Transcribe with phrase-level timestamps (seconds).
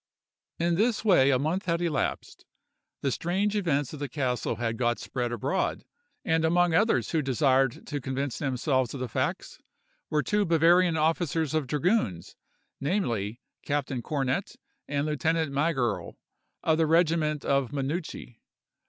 [0.57, 2.43] "In this way a month had elapsed:
[3.01, 5.85] the strange events at the castle had got spread abroad;
[6.25, 9.59] and among others who desired to convince themselves of the facts
[10.09, 12.35] were two Bavarian officers of dragoons,
[12.79, 14.55] namely, Captain Cornet
[14.87, 16.15] and Lieutenant Magerle,
[16.63, 18.39] of the regiment of Minuci.